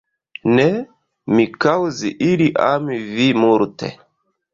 Ne, 0.51 0.63
mi 1.35 1.43
kaŭzi 1.65 2.11
ili 2.29 2.47
ami 2.69 2.97
vi 3.19 3.29
multe. 3.43 3.91